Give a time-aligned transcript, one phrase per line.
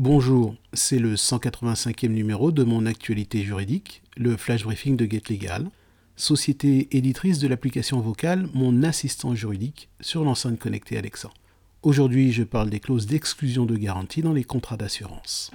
[0.00, 5.72] Bonjour, c'est le 185e numéro de mon actualité juridique, le flash briefing de Get Legal,
[6.14, 11.30] société éditrice de l'application vocale Mon assistant juridique sur l'enceinte connectée Alexa.
[11.82, 15.50] Aujourd'hui, je parle des clauses d'exclusion de garantie dans les contrats d'assurance.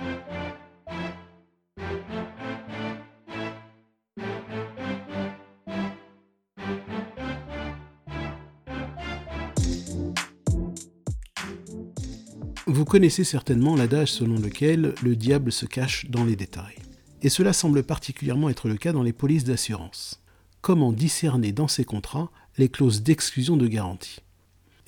[12.73, 16.79] Vous connaissez certainement l'adage selon lequel le diable se cache dans les détails.
[17.21, 20.23] Et cela semble particulièrement être le cas dans les polices d'assurance.
[20.61, 24.21] Comment discerner dans ces contrats les clauses d'exclusion de garantie?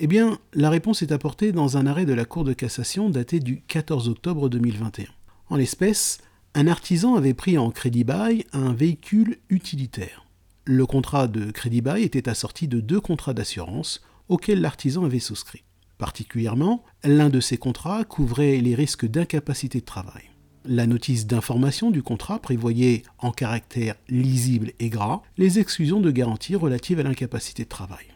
[0.00, 3.38] Eh bien, la réponse est apportée dans un arrêt de la Cour de cassation daté
[3.38, 5.06] du 14 octobre 2021.
[5.48, 6.18] En l'espèce,
[6.54, 10.26] un artisan avait pris en crédit bail un véhicule utilitaire.
[10.64, 15.62] Le contrat de crédit bail était assorti de deux contrats d'assurance auxquels l'artisan avait souscrit.
[15.98, 20.24] Particulièrement, l'un de ces contrats couvrait les risques d'incapacité de travail.
[20.64, 26.56] La notice d'information du contrat prévoyait en caractère lisible et gras les exclusions de garantie
[26.56, 28.06] relatives à l'incapacité de travail.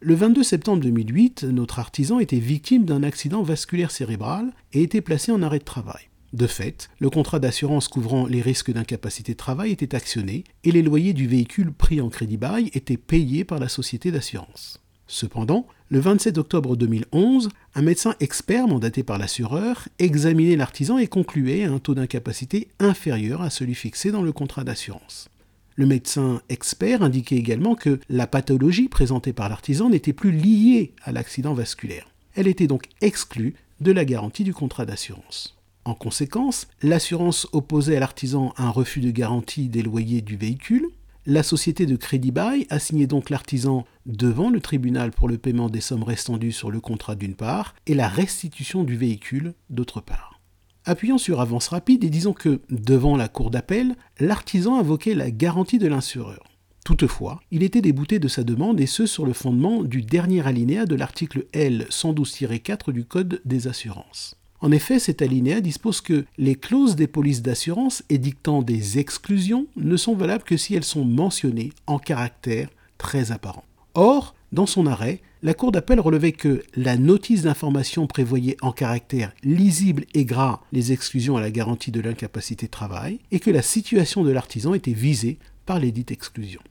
[0.00, 5.32] Le 22 septembre 2008, notre artisan était victime d'un accident vasculaire cérébral et était placé
[5.32, 6.08] en arrêt de travail.
[6.32, 10.82] De fait, le contrat d'assurance couvrant les risques d'incapacité de travail était actionné et les
[10.82, 14.80] loyers du véhicule pris en crédit bail étaient payés par la société d'assurance.
[15.10, 21.64] Cependant, le 27 octobre 2011, un médecin expert mandaté par l'assureur examinait l'artisan et concluait
[21.64, 25.30] à un taux d'incapacité inférieur à celui fixé dans le contrat d'assurance.
[25.76, 31.12] Le médecin expert indiquait également que la pathologie présentée par l'artisan n'était plus liée à
[31.12, 32.10] l'accident vasculaire.
[32.34, 35.56] Elle était donc exclue de la garantie du contrat d'assurance.
[35.86, 40.86] En conséquence, l'assurance opposait à l'artisan un refus de garantie des loyers du véhicule,
[41.28, 45.82] la société de crédit bail assignait donc l'artisan devant le tribunal pour le paiement des
[45.82, 50.40] sommes restant dues sur le contrat d'une part et la restitution du véhicule d'autre part.
[50.86, 55.78] Appuyant sur avance rapide et disons que, devant la cour d'appel, l'artisan invoquait la garantie
[55.78, 56.44] de l'insureur.
[56.86, 60.86] Toutefois, il était débouté de sa demande et ce sur le fondement du dernier alinéa
[60.86, 64.37] de l'article L 112-4 du Code des assurances.
[64.60, 69.96] En effet, cet alinéa dispose que les clauses des polices d'assurance édictant des exclusions ne
[69.96, 73.64] sont valables que si elles sont mentionnées en caractère très apparent.
[73.94, 79.32] Or, dans son arrêt, la Cour d'appel relevait que la notice d'information prévoyait en caractère
[79.44, 83.62] lisible et gras les exclusions à la garantie de l'incapacité de travail et que la
[83.62, 86.62] situation de l'artisan était visée par les dites exclusions.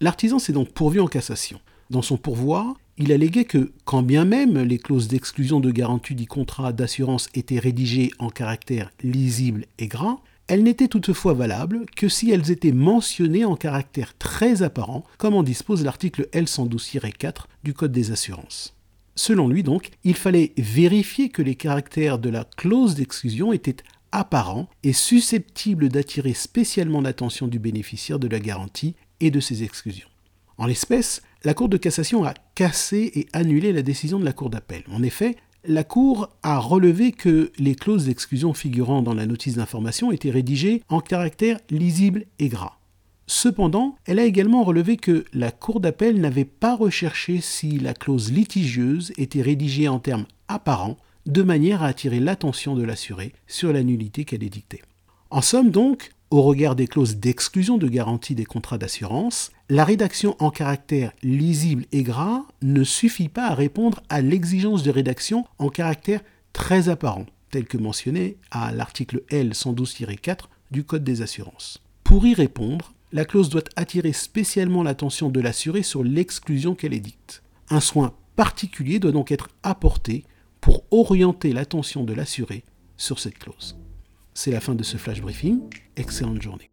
[0.00, 1.58] L'artisan s'est donc pourvu en cassation.
[1.90, 6.26] Dans son pourvoi, il alléguait que, quand bien même les clauses d'exclusion de garantie du
[6.26, 10.18] contrat d'assurance étaient rédigées en caractère lisible et gras,
[10.48, 15.42] elles n'étaient toutefois valables que si elles étaient mentionnées en caractère très apparent, comme en
[15.42, 18.74] dispose l'article L112-4 du Code des assurances.
[19.16, 23.76] Selon lui donc, il fallait vérifier que les caractères de la clause d'exclusion étaient
[24.12, 30.08] apparents et susceptibles d'attirer spécialement l'attention du bénéficiaire de la garantie et de ses exclusions.
[30.58, 34.50] En l'espèce, la Cour de cassation a cassé et annulé la décision de la Cour
[34.50, 34.82] d'appel.
[34.90, 40.10] En effet, la Cour a relevé que les clauses d'exclusion figurant dans la notice d'information
[40.10, 42.78] étaient rédigées en caractère lisible et gras.
[43.26, 48.32] Cependant, elle a également relevé que la Cour d'appel n'avait pas recherché si la clause
[48.32, 50.96] litigieuse était rédigée en termes apparents,
[51.26, 54.82] de manière à attirer l'attention de l'assuré sur la nullité qu'elle édictait.
[55.30, 60.36] En somme donc, au regard des clauses d'exclusion de garantie des contrats d'assurance, la rédaction
[60.38, 65.68] en caractère lisible et gras ne suffit pas à répondre à l'exigence de rédaction en
[65.68, 66.20] caractère
[66.52, 71.82] très apparent, tel que mentionné à l'article L 112-4 du Code des assurances.
[72.02, 77.42] Pour y répondre, la clause doit attirer spécialement l'attention de l'assuré sur l'exclusion qu'elle édicte.
[77.70, 80.24] Un soin particulier doit donc être apporté
[80.60, 82.64] pour orienter l'attention de l'assuré
[82.96, 83.76] sur cette clause.
[84.38, 85.62] C'est la fin de ce flash briefing.
[85.96, 86.70] Excellente journée.